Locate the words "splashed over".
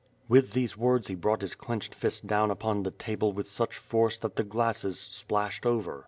4.99-5.99